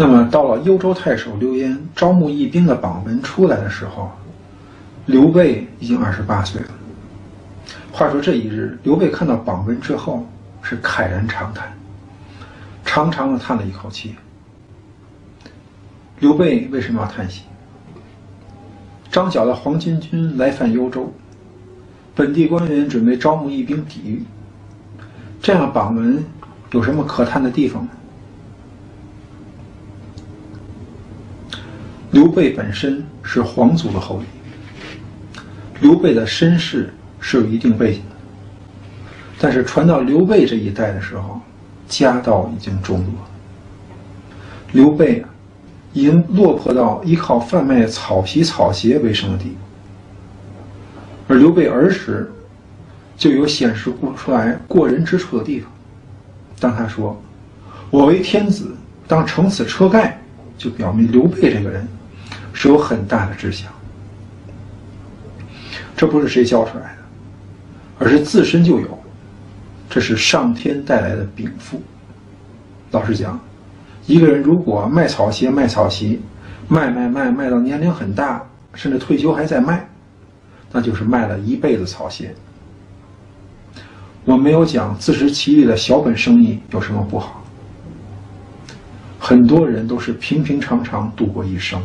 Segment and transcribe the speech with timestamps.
[0.00, 4.10] 那么到了幽州太守刘焉招募义兵的榜文出来的时候，
[5.04, 6.68] 刘备已经二十八岁了。
[7.92, 10.26] 话说这一日，刘备看到榜文之后
[10.62, 11.70] 是慨然长叹，
[12.82, 14.14] 长长的叹了一口气。
[16.18, 17.42] 刘备为什么要叹息？
[19.12, 21.12] 张角的黄巾军来犯幽州，
[22.14, 24.24] 本地官员准备招募义兵抵御。
[25.42, 26.24] 这样的榜文
[26.70, 27.90] 有什么可叹的地方呢？
[32.10, 35.38] 刘备本身是皇族的后裔，
[35.80, 38.16] 刘备的身世是有一定背景的，
[39.38, 41.40] 但是传到刘备这一代的时候，
[41.88, 43.12] 家道已经中落，
[44.72, 45.28] 刘备啊。
[45.92, 49.56] 已经落魄到依靠贩卖草皮草鞋为生的地步，
[51.26, 52.30] 而刘备儿时
[53.16, 55.68] 就有显示不出来过人之处的地方。
[56.60, 57.20] 当他说
[57.90, 58.72] “我为天子，
[59.08, 60.16] 当乘此车盖”，
[60.56, 61.88] 就表明刘备这个人
[62.52, 63.70] 是有很大的志向。
[65.96, 67.02] 这不是谁教出来的，
[67.98, 68.98] 而是自身就有，
[69.88, 71.82] 这是上天带来的禀赋。
[72.90, 73.38] 老实讲。
[74.06, 76.18] 一个人如果卖草鞋、卖草鞋，
[76.66, 78.42] 卖卖卖卖到年龄很大，
[78.74, 79.88] 甚至退休还在卖，
[80.72, 82.34] 那就是卖了一辈子草鞋。
[84.24, 87.44] 我没有讲自食其力的小本生意有什么不好，
[89.18, 91.80] 很多人都是平平常常度过一生，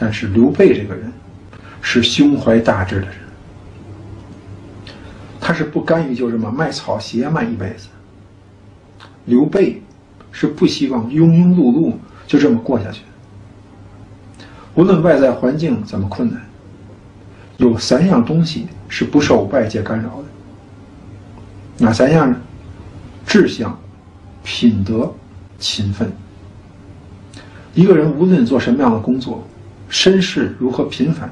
[0.00, 1.12] 但是刘备这个人
[1.80, 3.14] 是胸怀大志的人，
[5.38, 7.86] 他是不甘于就这么卖草鞋卖一辈子。
[9.26, 9.80] 刘备。
[10.32, 11.92] 是不希望庸庸碌碌
[12.24, 13.02] 就这么过下去。
[14.76, 16.40] 无论外在环境怎么困难，
[17.56, 20.24] 有三样东西是不受外界干扰的。
[21.78, 22.40] 哪三样呢？
[23.26, 23.76] 志向、
[24.44, 25.12] 品德、
[25.58, 26.12] 勤奋。
[27.74, 29.44] 一个人无论做什么样的工作，
[29.90, 31.30] 身世如何平凡，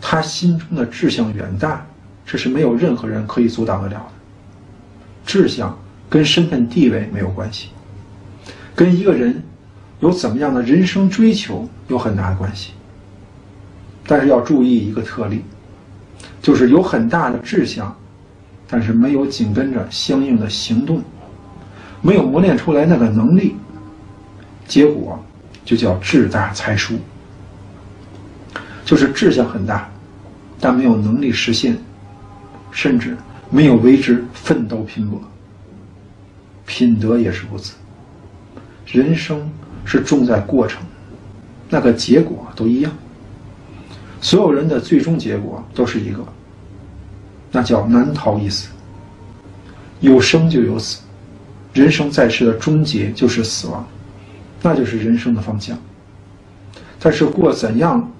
[0.00, 1.84] 他心中的志向远大，
[2.24, 4.12] 这是没有任何人可以阻挡得了的。
[5.26, 5.76] 志向
[6.08, 7.68] 跟身份地位没有关系。
[8.74, 9.42] 跟一个人
[10.00, 12.70] 有怎么样的人生追求有很大的关系，
[14.06, 15.42] 但是要注意一个特例，
[16.40, 17.96] 就是有很大的志向，
[18.68, 21.02] 但是没有紧跟着相应的行动，
[22.02, 23.56] 没有磨练出来那个能力，
[24.66, 25.22] 结果
[25.64, 26.98] 就叫志大才疏，
[28.84, 29.90] 就是志向很大，
[30.60, 31.76] 但没有能力实现，
[32.70, 33.16] 甚至
[33.50, 35.20] 没有为之奋斗拼搏，
[36.66, 37.74] 品德也是如此。
[38.86, 39.50] 人生
[39.84, 40.82] 是重在过程，
[41.68, 42.92] 那个结果都一样。
[44.20, 46.24] 所有人的最终结果都是一个，
[47.50, 48.68] 那叫难逃一死。
[50.00, 51.00] 有生就有死，
[51.72, 53.86] 人生在世的终结就是死亡，
[54.62, 55.78] 那就是人生的方向。
[56.98, 58.10] 但是过怎样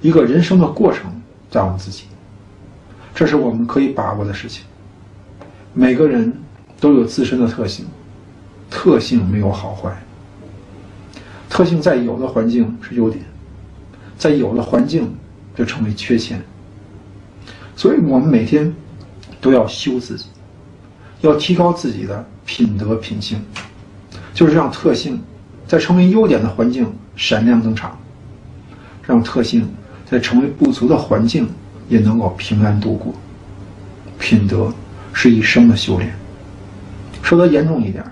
[0.00, 1.10] 一个人生的过程，
[1.50, 2.04] 在我们自己，
[3.14, 4.64] 这是我们可以把握的事情。
[5.74, 6.32] 每个人
[6.80, 7.86] 都有自身的特性。
[8.70, 9.90] 特性没有好坏，
[11.48, 13.24] 特性在有的环境是优点，
[14.18, 15.10] 在有的环境
[15.56, 16.42] 就成为缺陷。
[17.74, 18.70] 所以我们每天
[19.40, 20.26] 都要修自己，
[21.22, 23.42] 要提高自己的品德品性，
[24.34, 25.18] 就是让特性
[25.66, 27.98] 在成为优点的环境闪亮登场，
[29.02, 29.66] 让特性
[30.10, 31.48] 在成为不足的环境
[31.88, 33.14] 也能够平安度过。
[34.18, 34.72] 品德
[35.12, 36.12] 是一生的修炼，
[37.22, 38.04] 说得严重一点。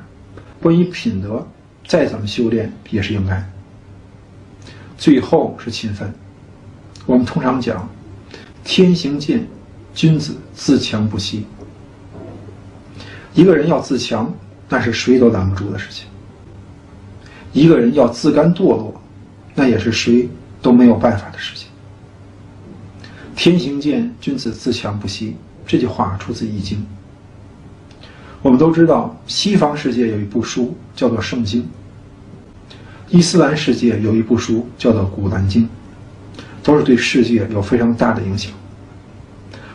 [0.61, 1.47] 关于品德，
[1.87, 3.45] 再怎么修炼也是应该。
[4.99, 6.13] 最后是勤奋。
[7.05, 7.89] 我们通常讲，
[8.65, 9.47] 天行健，
[9.95, 11.47] 君子自强不息。
[13.35, 14.33] 一个人要自强，
[14.69, 16.07] 那是谁都拦不住的事情；
[17.53, 19.01] 一个人要自甘堕落，
[19.55, 20.29] 那也是谁
[20.63, 21.66] 都没有办法的事情。
[23.37, 25.37] 天行健，君子自强不息。
[25.67, 26.79] 这句话出自《易经》。
[28.41, 31.63] 我们都知道，西方世界有一部书叫做《圣经》，
[33.11, 35.65] 伊斯兰世界有一部书叫做《古兰经》，
[36.63, 38.51] 都是对世界有非常大的影响。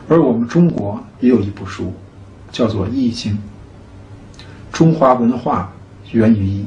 [0.10, 1.94] 而我们中国也有一部书，
[2.52, 3.34] 叫做《易经》。
[4.72, 5.72] 中华文化
[6.12, 6.64] 源于易，《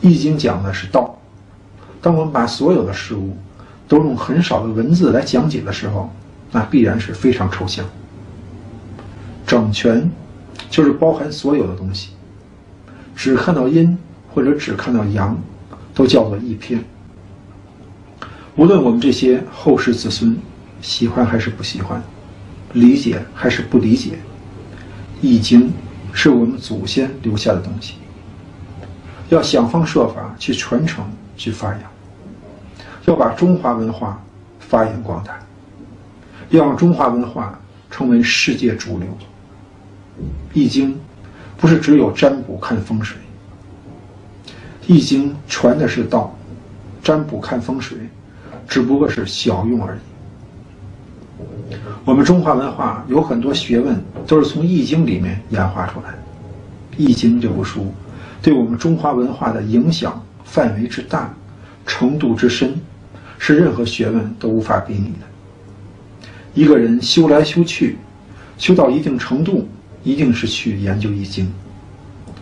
[0.00, 1.18] 易经》讲的是道。
[2.00, 3.36] 当我们把所有的事物
[3.88, 6.08] 都用很少的文字来讲解的时候，
[6.52, 7.84] 那必然是非常抽象。
[9.44, 10.08] 整全。
[10.68, 12.10] 就是包含所有的东西，
[13.16, 13.96] 只看到阴
[14.34, 15.38] 或者只看到阳，
[15.94, 16.84] 都叫做一篇。
[18.56, 20.36] 无论我们这些后世子孙
[20.82, 22.02] 喜欢还是不喜欢，
[22.74, 24.10] 理解还是不理解，
[25.22, 25.68] 《易经》
[26.12, 27.94] 是我们祖先留下的东西。
[29.30, 31.02] 要想方设法去传承、
[31.36, 31.82] 去发扬，
[33.08, 34.22] 要把中华文化
[34.60, 35.38] 发扬光大，
[36.50, 37.58] 要让中华文化
[37.90, 39.08] 成为世界主流。
[40.52, 40.92] 《易经》
[41.56, 43.16] 不是只有占卜看风水，
[44.86, 46.36] 《易经》传的是道，
[47.02, 47.96] 占卜看风水
[48.68, 49.98] 只不过是小用而已。
[52.04, 56.10] 我们中华文化有很多学问都是从《易经》里面演化出来，
[56.98, 57.90] 《易经》这部书
[58.42, 61.32] 对我们中华文化的影响范围之大、
[61.86, 62.78] 程度之深，
[63.38, 65.26] 是任何学问都无法比拟的。
[66.54, 67.96] 一个人修来修去，
[68.58, 69.68] 修到一定程度，
[70.02, 71.46] 一定是去研究《易经》，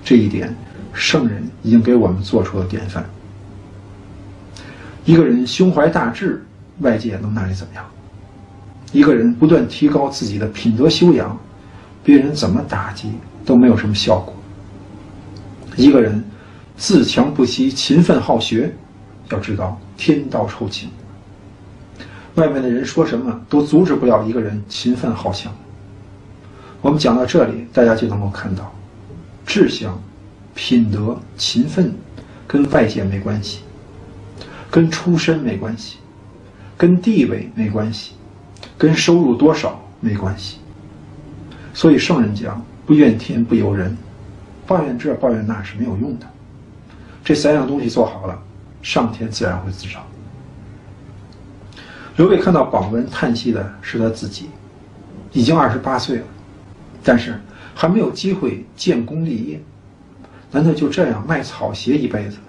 [0.05, 0.55] 这一点
[0.93, 3.05] 圣人已经给我们做出了典范。
[5.05, 6.45] 一个人胸怀大志，
[6.81, 7.85] 外界能拿你怎么样？
[8.93, 11.39] 一个人不断提高自己的品德修养，
[12.03, 13.11] 别人怎么打击
[13.45, 14.35] 都没有什么效果。
[15.77, 16.25] 一个人
[16.77, 18.75] 自强不息、勤奋好学，
[19.31, 20.89] 要知道天道酬勤，
[22.37, 25.53] 外面的人说什么都阻止不了一个人勤奋好强。
[26.81, 28.73] 我们讲到这里，大家就能够看到，
[29.45, 30.01] 志向、
[30.55, 31.93] 品德、勤奋
[32.47, 33.61] 跟外界没关系，
[34.71, 35.97] 跟出身没关系，
[36.77, 38.13] 跟地位没关系。
[38.79, 40.59] 跟收入多少没关系，
[41.73, 43.97] 所以圣人讲不怨天不尤人，
[44.67, 46.27] 抱怨这抱怨那是没有用的。
[47.25, 48.39] 这三样东西做好了，
[48.87, 50.07] 上天自然会自找。
[52.17, 54.49] 刘备看到榜文，叹息的是他自己，
[55.33, 56.25] 已经二十八岁了，
[57.03, 57.37] 但是
[57.75, 59.61] 还没有机会建功立业，
[60.53, 62.45] 难道就这样卖草鞋一辈子吗？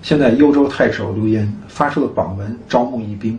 [0.00, 3.38] 现在幽州太守刘焉发出了榜文，招募义兵。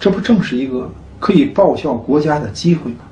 [0.00, 0.90] 这不正是一个
[1.20, 3.04] 可以报效国家的机会吗？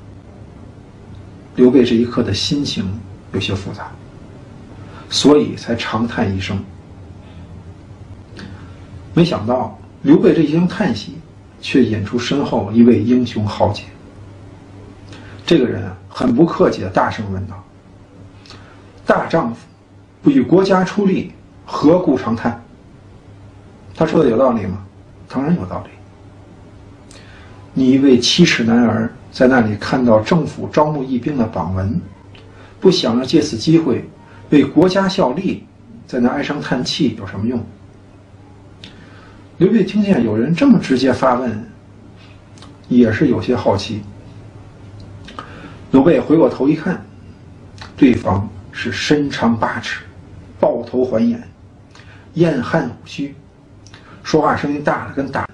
[1.55, 2.85] 刘备这一刻的心情
[3.31, 3.89] 有些复杂，
[5.15, 6.61] 所以才长叹一声。
[9.13, 11.13] 没想到刘备这一声叹息，
[11.61, 13.83] 却引出身后一位英雄豪杰。
[15.45, 17.63] 这个人啊，很不客气的大声问道
[19.07, 19.65] ：“大丈夫
[20.21, 21.31] 不与国家出力，
[21.65, 22.61] 何故长叹？”
[23.95, 24.85] 他说的有道理吗？
[25.29, 27.19] 当然有道理。
[27.73, 32.01] 你一位七尺男儿在那里看到政府招募义兵的榜文，
[32.81, 34.05] 不想着借此机会
[34.51, 35.65] 为国家效力，
[36.05, 37.63] 在那唉声叹气有什么用？
[39.57, 41.71] 刘备听见有人这么直接发问，
[42.87, 44.01] 也是有些好奇。
[45.91, 47.03] 刘备回过头一看，
[47.95, 50.03] 对方是身长八尺、
[50.59, 51.41] 抱头环眼、
[52.33, 53.33] 燕汉虎须，
[54.23, 55.47] 说话声音大的跟大。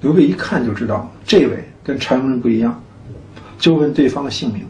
[0.00, 2.82] 刘备一看就知道这位跟常人不一样，
[3.58, 4.66] 就问对方的姓名。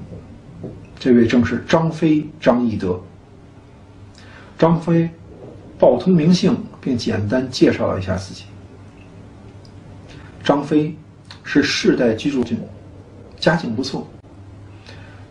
[1.05, 2.99] 这位正是张飞张翼德。
[4.59, 5.06] 张飞
[5.79, 8.45] 报通名姓，并简单介绍了一下自己。
[10.43, 10.97] 张飞
[11.43, 12.59] 是世代居住郡，
[13.39, 14.09] 家境不错，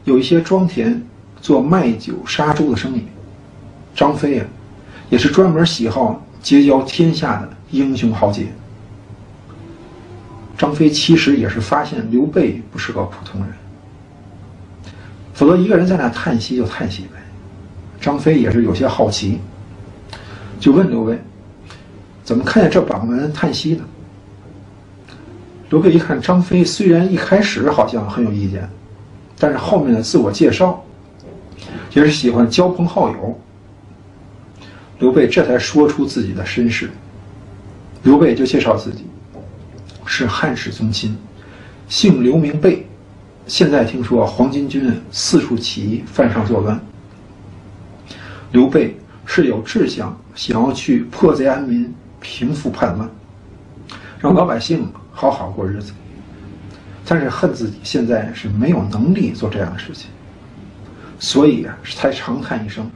[0.04, 1.02] 有一些庄田，
[1.42, 3.06] 做卖酒杀猪的生意。
[3.96, 4.46] 张飞呀，
[5.10, 8.46] 也是专门喜好结交天下的英雄豪杰。
[10.56, 13.50] 张飞其实也是发现刘备不是个普通人，
[15.34, 17.22] 否则一个人在那叹息就叹息呗。
[18.00, 19.40] 张飞也是有些好奇，
[20.60, 21.18] 就问刘备
[22.24, 23.84] ：“怎么看见这榜文叹息呢？”
[25.70, 28.70] 刘备一看张飞，虽然一开始好像很有意见，
[29.40, 30.84] 但是后面的自我介绍
[31.94, 33.40] 也是喜欢交朋好友。
[35.00, 36.92] 刘备这才说出自己的身世，
[38.04, 39.06] 刘备就介绍自己。
[40.06, 41.18] 是汉室宗亲，
[41.88, 42.86] 姓刘名备。
[43.46, 46.80] 现在听说黄巾军四处起义，犯上作乱。
[48.52, 48.96] 刘备
[49.26, 53.10] 是有志向，想要去破贼安民，平复叛乱，
[54.20, 55.92] 让老百姓好好过日子。
[57.06, 60.10] 但是恨自己现在是没有能力做这样的事情，
[61.20, 62.90] 所以啊，才长叹一声。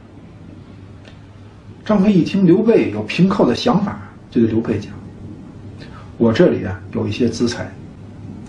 [1.84, 4.00] 张飞一听刘备有平寇的想法，
[4.32, 4.94] 就对刘备讲。
[6.18, 7.70] 我这里啊有一些资财，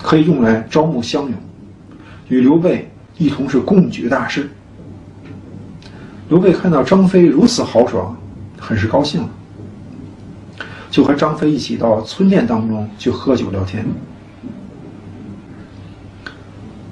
[0.00, 1.35] 可以用来招募乡勇，
[2.28, 4.50] 与刘备一同是共举大事。
[6.28, 8.16] 刘备看到张飞如此豪爽，
[8.58, 9.26] 很是高兴，
[10.90, 13.85] 就和张飞一起到村店当中去喝酒聊天。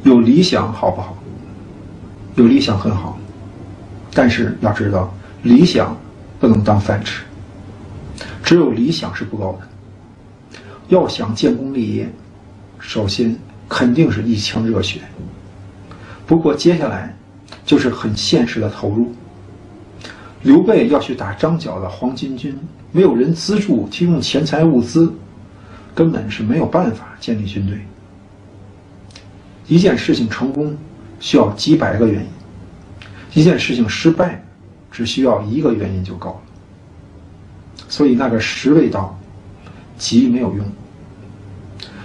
[0.02, 1.16] 有理想好不好？
[2.36, 3.18] 有理想很好，
[4.12, 5.12] 但是要知道，
[5.42, 5.96] 理想
[6.38, 7.24] 不能当饭吃，
[8.42, 9.66] 只有理想是不够的。
[10.88, 12.10] 要想建功立业，
[12.78, 13.36] 首先
[13.68, 15.00] 肯定是一腔热血。
[16.26, 17.16] 不过接下来
[17.64, 19.14] 就是很现实的投入。
[20.42, 22.56] 刘备要去打张角的黄巾军，
[22.92, 25.12] 没有人资助提供钱财物资，
[25.94, 27.78] 根本是没有办法建立军队。
[29.66, 30.76] 一件事情成功
[31.18, 32.28] 需要几百个原因，
[33.34, 34.44] 一件事情失败
[34.92, 36.40] 只需要一个原因就够了。
[37.88, 39.18] 所以那个十味道，
[39.98, 40.64] 急没有用。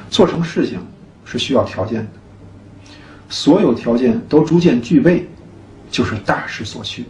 [0.09, 0.79] 做成事情
[1.31, 2.09] 是需要条件的，
[3.29, 5.25] 所有条件都逐渐具备，
[5.89, 7.05] 就是大势所趋。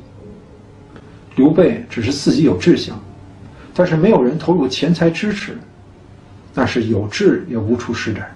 [1.35, 3.01] 刘备只是自己有志向，
[3.73, 5.57] 但是没有人投入钱财支持，
[6.53, 8.31] 那是有志也无处施展。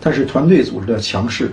[0.00, 1.52] 但是团队组织的强势，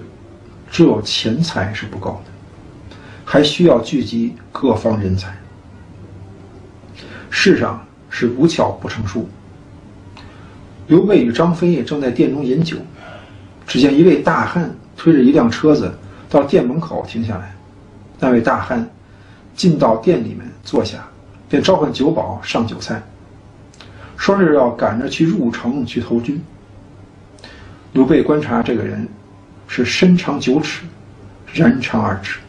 [0.71, 5.35] 只有钱财是不够的，还需要聚集各方人才。
[7.29, 9.27] 世上是无巧不成书。
[10.87, 12.77] 刘备与张飞正在店中饮酒，
[13.65, 15.91] 只见一位大汉推着一辆车子
[16.29, 17.55] 到店门口停下来。
[18.19, 18.87] 那位大汉
[19.55, 21.05] 进到店里面坐下，
[21.49, 23.01] 便召唤酒保上酒菜，
[24.17, 26.41] 说是要赶着去入城去投军。
[27.93, 29.07] 刘备观察这个人，
[29.67, 30.83] 是身长九尺，
[31.53, 32.39] 髯长二尺，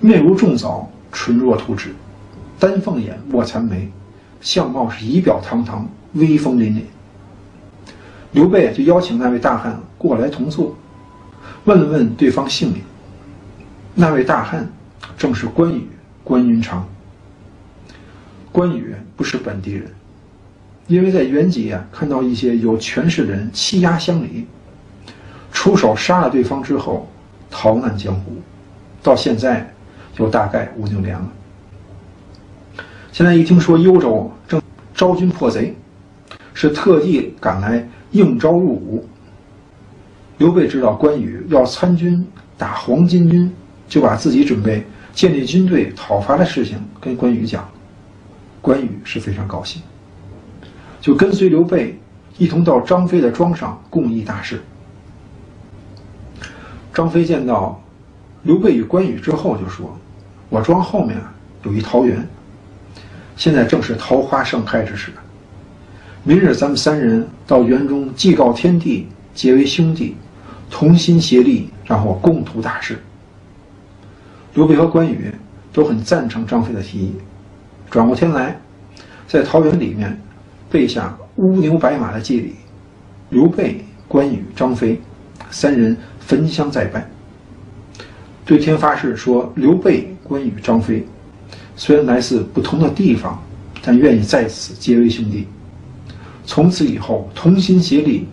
[0.00, 1.94] 面如重枣，唇若涂脂，
[2.58, 3.90] 丹凤眼，卧蚕眉，
[4.40, 6.82] 相貌是仪表堂堂，威风凛凛。
[8.32, 10.76] 刘备就邀请那位大汉过来同坐，
[11.64, 12.82] 问了问对方姓名。
[13.94, 14.66] 那位大汉
[15.18, 15.86] 正是关羽，
[16.24, 16.88] 关云长。
[18.50, 19.86] 关羽不是本地人，
[20.86, 24.46] 因为在原籍啊看到一些有权势的人欺压乡里，
[25.52, 27.08] 出手杀了对方之后，
[27.50, 28.32] 逃难江湖，
[29.02, 29.70] 到现在
[30.16, 31.32] 有大概五六年了。
[33.10, 34.60] 现在一听说幽州正
[34.94, 35.76] 招军破贼，
[36.54, 37.86] 是特地赶来。
[38.12, 39.06] 应召入伍。
[40.38, 42.26] 刘备知道关羽要参军
[42.56, 43.52] 打黄巾军，
[43.88, 47.68] 就把自己准备建立军队讨伐的事情跟关羽讲。
[48.60, 49.82] 关羽是非常高兴，
[51.00, 51.98] 就跟随刘备
[52.38, 54.62] 一同到张飞的庄上共议大事。
[56.94, 57.80] 张飞见到
[58.42, 59.96] 刘备与关羽之后，就说
[60.48, 61.16] ：“我庄后面
[61.64, 62.24] 有一桃园，
[63.36, 65.10] 现在正是桃花盛开之时。”
[66.24, 70.14] 明日咱们三人到园中祭告天地，结为兄弟，
[70.70, 72.96] 同心协力，然后共图大事。
[74.54, 75.32] 刘备和关羽
[75.72, 77.12] 都很赞成张飞的提议。
[77.90, 78.56] 转过天来，
[79.26, 80.16] 在桃园里面
[80.70, 82.54] 备下乌牛白马的祭礼。
[83.30, 85.00] 刘备、关羽、张飞
[85.50, 87.04] 三人焚香再拜，
[88.44, 91.04] 对天发誓说：刘备、关羽、张飞
[91.74, 93.42] 虽然来自不同的地方，
[93.82, 95.48] 但愿意在此结为兄弟。
[96.44, 98.26] 从此以后，同心协力，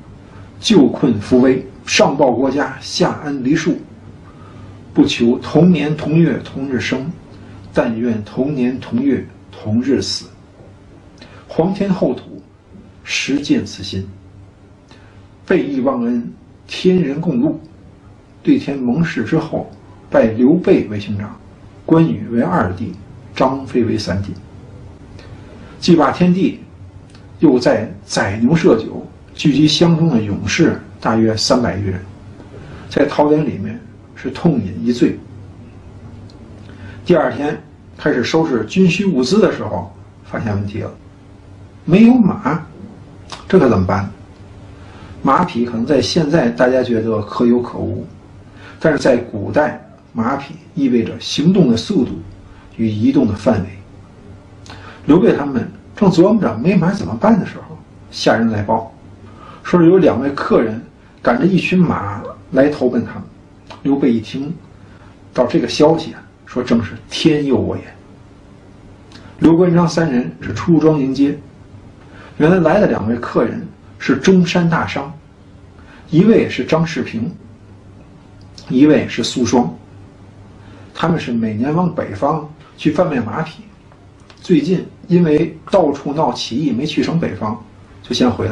[0.59, 3.77] 救困扶危，上报国家，下安黎庶。
[4.93, 7.09] 不求同年同月同日生，
[7.73, 10.25] 但愿同年同月同日死。
[11.47, 12.41] 皇天厚土，
[13.03, 14.07] 实践此心。
[15.45, 16.33] 备义忘恩，
[16.67, 17.53] 天人共戮。
[18.41, 19.69] 对天盟誓之后，
[20.09, 21.39] 拜刘备为兄长，
[21.85, 22.93] 关羽为二弟，
[23.35, 24.33] 张飞为三弟。
[25.79, 26.59] 祭罢天地。
[27.39, 32.01] 又在宰牛设酒，聚集乡中的勇士大约三百余人，
[32.89, 33.79] 在桃园里面
[34.13, 35.17] 是痛饮一醉。
[37.05, 37.57] 第二天
[37.97, 39.89] 开始收拾军需物资的时候，
[40.25, 40.91] 发现问题了，
[41.85, 42.61] 没有马，
[43.47, 44.09] 这可怎么办？
[45.21, 48.05] 马匹可能在现在大家觉得可有可无，
[48.81, 49.81] 但是在古代，
[50.11, 52.11] 马匹意味着行动的速度
[52.75, 53.69] 与移动的范围。
[55.05, 55.65] 刘备他们。
[55.99, 57.77] 正琢磨着没马怎么办的时候，
[58.09, 58.89] 下人来报，
[59.63, 60.81] 说是有两位客人
[61.21, 63.23] 赶着一群马来投奔他们。
[63.83, 64.55] 刘备一听
[65.33, 67.83] 到这个消息啊，说正是天佑我也。
[69.39, 71.37] 刘关张三人是出庄迎接。
[72.37, 75.11] 原来来的两位客人是中山大商，
[76.09, 77.29] 一位是张世平，
[78.69, 79.69] 一位是苏双。
[80.93, 83.63] 他们是每年往北方去贩卖马匹。
[84.37, 87.57] 最近因为到处闹起义，没去成北方，
[88.01, 88.47] 就先回来。